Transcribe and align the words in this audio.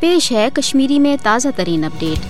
پیش 0.00 0.32
ہے 0.32 0.48
کشمیری 0.54 0.98
میں 0.98 1.16
تازہ 1.22 1.48
ترین 1.56 1.84
اپڈیٹ۔ 1.84 2.26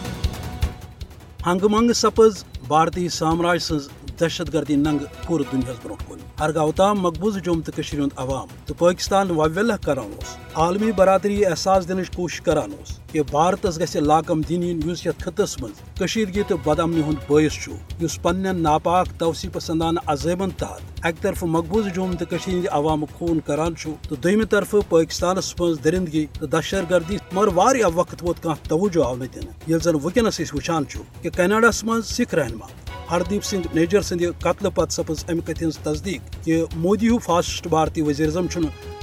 ہنگ 1.46 1.64
منگ 1.70 1.92
سپز 1.92 2.44
بھارتی 2.68 3.08
سامراج 3.08 3.58
سز 3.62 3.88
دہشت 4.20 4.52
گردی 4.54 4.76
ننگ 4.76 5.04
پور 5.26 5.40
دنیا 5.52 5.72
برو 5.82 5.94
کن 6.08 6.18
ہرگاہ 6.40 6.70
تام 6.76 7.00
مقبوض 7.00 7.36
جوم 7.44 7.60
تو 7.60 7.72
ہند 7.92 8.12
عوام 8.16 8.48
تو 8.66 8.74
پاکستان 8.78 9.30
وویلہ 9.30 9.72
کران 9.84 10.12
عالمی 10.54 10.92
برادری 10.92 11.44
احساس 11.46 11.88
دنچ 11.88 12.10
کوشش 12.16 12.40
کران 12.40 12.72
کہ 13.12 13.22
بھارتس 13.30 13.78
گھ 13.80 13.96
لاکم 13.96 14.40
دینی 14.48 14.72
اس 14.90 15.04
یت 15.06 15.22
خطس 15.24 15.56
من 15.62 15.72
کشیدگی 16.00 16.42
تو 16.48 16.56
بد 16.56 16.80
امنی 16.80 17.02
ہند 17.02 17.18
باعث 17.28 17.68
اس 18.00 18.20
پن 18.22 18.46
ناپاک 18.62 19.08
توسیع 19.18 19.50
پسندانہ 19.52 20.00
عذابن 20.06 20.50
تحت 20.50 21.04
اکہ 21.06 21.22
طرف 21.22 21.42
مقبوض 21.56 21.86
جوم 21.94 22.12
تو 22.18 22.36
ہند 22.46 22.66
عوام 22.70 23.04
خون 23.18 23.40
کران 23.46 23.74
تو 24.08 24.14
دم 24.14 24.44
طرف 24.50 24.74
پاکستانس 24.88 25.54
مز 25.60 25.78
درندگی، 25.84 26.26
تو 26.38 26.46
دہشت 26.46 26.90
گردی 26.90 27.16
مگر 27.32 27.48
واریاہ 27.54 27.90
وقت 27.94 28.22
ووت 28.22 28.42
کھانا 28.42 28.68
توجہ 28.68 29.04
آو 29.04 29.16
نا 29.16 29.24
دن 29.34 29.48
یل 29.66 29.78
زن 29.78 29.96
ونکس 30.04 30.40
وچان 30.54 30.84
کہ 31.22 31.30
کینیڈاس 31.30 31.84
من 31.84 32.02
سکھ 32.02 32.34
رہنما۔ 32.34 32.66
ہردیپ 33.10 33.44
سنگھ 33.44 33.66
نیجر 33.74 34.00
سند 34.00 34.22
قتل 34.40 34.68
پتہ 34.74 34.90
سپز 34.90 35.24
امہ 35.28 35.46
کت 35.46 35.62
ہز 35.62 35.78
تصدیق 35.78 36.44
کہ 36.44 36.62
مودی 36.76 37.08
ہو 37.08 37.18
فاسسٹ 37.18 37.66
بھارتی 37.66 38.02
وزیر 38.02 38.26
اعظم 38.26 38.46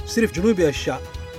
صرف 0.06 0.32
جنوبی 0.32 0.64
ایشیا، 0.64 0.96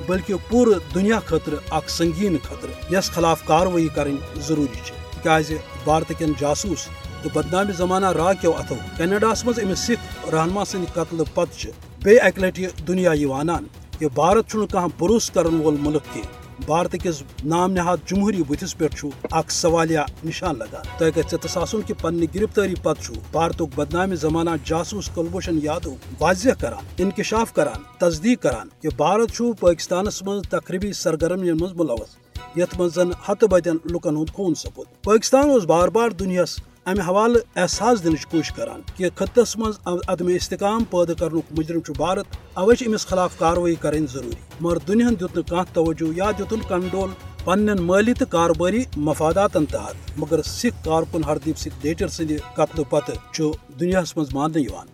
بلکہ 0.07 0.33
پور 0.49 0.67
دنیا 0.95 1.19
خاطر 1.25 1.53
اخ 1.69 1.89
سنگین 1.89 2.37
خطر 2.43 2.93
یس 2.93 3.11
خلاف 3.11 3.43
کاروی 3.45 3.87
کریں 3.95 4.15
ضروری 4.47 4.91
تاز 5.23 5.51
بھارت 5.83 6.11
کن 6.19 6.31
جاسوس 6.39 6.87
تو 7.23 7.29
بدنام 7.33 7.71
زمانہ 7.71 8.11
را 8.11 8.33
کیو 8.33 8.51
اتو 8.51 8.75
کینیڈاس 8.97 9.45
مز 9.45 9.59
امس 9.59 9.79
سکھ 9.79 10.29
رہنما 10.29 10.65
سند 10.65 10.93
قتل 10.93 11.23
پتہ 11.33 11.67
بی 12.03 12.19
اکہ 12.19 12.41
لٹہ 12.41 12.81
دنیا 12.87 13.11
یہ 13.11 13.27
وانان۔ 13.27 13.65
کہ 13.99 14.07
بھارت 14.13 14.49
چھ 14.49 14.71
کھانا 14.71 14.87
بروس 14.99 15.31
کرن 15.31 15.59
وول 15.61 15.75
ملک 15.79 16.13
کی 16.13 16.21
بھارت 16.57 16.95
کس 17.03 17.21
نام 17.45 17.71
نہاد 17.71 17.97
جمہوری 18.07 18.43
بتس 18.47 18.77
پہ 18.77 18.87
اخ 19.31 19.51
سوالیہ 19.51 19.99
نشان 20.25 20.57
لگان 20.59 20.85
تہ 20.97 21.05
گھر 21.15 21.37
تصاسن 21.37 21.81
کہ 21.81 21.93
پنہ 22.01 22.25
گرفتاری 22.35 22.75
پتہ 22.83 23.11
بھارت 23.31 23.61
بدنام 23.75 24.13
زمانہ 24.15 24.49
جاسوس 24.65 25.09
کلبھوشن 25.15 25.59
یادو 25.61 25.95
واضح 26.19 26.59
کران 26.59 26.93
انکشاف 26.99 27.53
کران 27.53 27.83
تصدیق 27.99 28.41
کران 28.43 28.69
کہ 28.81 28.89
بھارت 28.97 29.41
پاکستانس 29.59 30.21
من 30.23 30.41
تقریبی 30.49 30.93
سرگرمی 30.93 31.51
من 31.51 31.75
ملوث 31.75 32.15
یت 32.55 32.79
من 32.79 33.11
ہت 33.27 33.43
بدین 33.43 33.77
لکن 33.85 34.17
ہند 34.17 34.29
خون 34.29 34.55
سپود 34.55 34.87
پاکستان 35.03 35.49
اس 35.49 35.65
بار 35.65 35.87
بار 35.89 36.09
دنیاس 36.09 36.57
امہ 36.87 37.01
حوالہ 37.01 37.37
احساس 37.55 38.03
دنچ 38.03 38.25
کوشش 38.25 38.51
کران 38.51 38.81
کہ 38.95 39.09
خطس 39.15 39.57
مز 39.57 39.77
عدم 40.07 40.27
استحکام 40.27 40.83
پید 40.83 41.11
کرنک 41.19 41.51
مجرم 41.57 41.79
بھارت 41.97 42.35
اوے 42.53 42.75
امس 42.85 43.05
خلاف 43.07 43.37
کاروائی 43.37 43.75
کریں 43.75 43.99
ضروری۔ 44.13 44.35
مگر 44.59 44.77
دنیا 44.77 45.09
دیت 45.19 45.37
کھانا 45.47 45.63
توجہ 45.73 46.11
یا 46.15 46.31
دتن 46.39 46.61
کنڈول 46.67 47.09
پن 47.45 47.79
مالی 47.79 48.13
تو 48.13 48.25
کارباری 48.25 48.83
مفادات 48.97 49.53
تحت، 49.71 49.95
مگر 50.17 50.41
سکھ 50.41 50.83
کارکن 50.85 51.23
ہردیپ 51.23 51.57
سنگھ 51.57 51.81
ڈیٹر 51.81 52.07
سند 52.07 52.31
قتل 52.55 52.83
پتہ 52.89 53.41
دنیا 53.79 54.01
مز 54.17 54.33
مان 54.33 54.53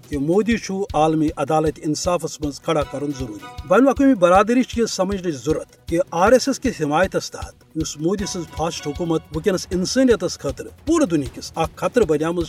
کہ 0.10 0.18
مودی 0.18 0.56
عالمی 0.94 1.30
عدالت 1.38 1.80
انصافس 1.84 2.42
مز 2.42 2.60
کھڑا 2.62 2.84
کرن 2.84 3.12
ضروری۔ 3.20 3.68
بین 3.68 3.82
الاقوامی 3.82 4.14
برادری 4.14 4.62
یہ 4.78 4.86
سمجھنے 4.86 5.32
ضرورت 5.32 5.88
کہ 5.88 6.00
آر 6.12 6.32
ایس 6.32 6.48
ایس 6.48 6.60
کس 6.60 6.82
حمایت 6.82 7.12
تحت 7.12 7.54
اس 7.76 7.98
مودی 7.98 8.26
سز 8.26 8.48
فاسٹ 8.58 8.88
حکومت 8.88 9.36
ونکس 9.36 9.68
انسانیت 9.72 10.24
خاطر 10.40 10.68
پورے 10.86 11.06
دنیا 11.06 11.36
کس۔ 11.36 11.52
اخ 11.56 11.76
خطر 11.76 12.02
بنیام 12.02 12.42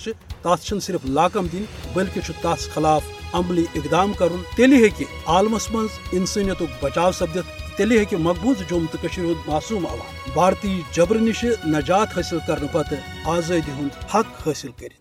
تر 0.43 0.79
صرف 0.81 1.01
لاکم 1.05 1.47
دن 1.53 1.65
بلکہ 1.95 2.21
تس 2.43 2.69
خلاف 2.75 3.03
عملی 3.35 3.65
اقدام 3.75 4.13
کرن، 4.13 4.43
تیلی 4.57 4.83
ہیکہ 4.85 5.05
عالمس 5.27 5.71
من 5.71 5.87
انسانیت 6.13 6.63
بچاؤ 6.81 7.13
سپدت 7.13 7.77
تیلی 7.77 7.99
ہیکہ 7.99 8.17
مقبوض 8.21 8.63
جوم 8.69 8.87
تو 8.93 8.99
ہند 9.17 9.49
معصوم 9.49 9.87
عوام 9.87 10.31
بھارتی 10.35 10.81
جبر 10.93 11.17
نش 11.19 11.45
نجات 11.67 12.17
حاصل 12.17 12.39
کرنے 12.47 12.67
پتہ 12.73 12.95
آزادی 13.31 13.71
ہند 13.71 14.05
حق 14.15 14.47
حاصل 14.47 14.71
کر 14.81 15.01